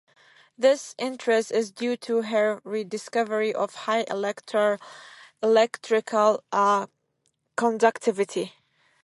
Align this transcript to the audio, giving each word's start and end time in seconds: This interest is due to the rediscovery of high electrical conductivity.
This 0.57 0.95
interest 0.97 1.51
is 1.51 1.69
due 1.69 1.95
to 1.95 2.23
the 2.23 2.59
rediscovery 2.63 3.53
of 3.53 3.75
high 3.75 4.03
electrical 4.09 4.79
conductivity. 7.55 8.53